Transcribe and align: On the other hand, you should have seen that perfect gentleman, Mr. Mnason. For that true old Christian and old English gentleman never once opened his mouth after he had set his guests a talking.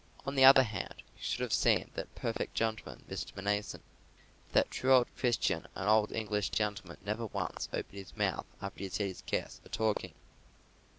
On 0.25 0.33
the 0.33 0.43
other 0.43 0.63
hand, 0.63 0.95
you 0.99 1.21
should 1.21 1.41
have 1.41 1.53
seen 1.53 1.91
that 1.93 2.15
perfect 2.15 2.55
gentleman, 2.55 3.03
Mr. 3.07 3.33
Mnason. 3.33 3.81
For 4.47 4.53
that 4.53 4.71
true 4.71 4.91
old 4.91 5.05
Christian 5.15 5.67
and 5.75 5.87
old 5.87 6.11
English 6.11 6.49
gentleman 6.49 6.97
never 7.05 7.27
once 7.27 7.69
opened 7.71 7.99
his 7.99 8.17
mouth 8.17 8.47
after 8.63 8.79
he 8.79 8.85
had 8.85 8.93
set 8.93 9.07
his 9.09 9.21
guests 9.27 9.61
a 9.63 9.69
talking. 9.69 10.15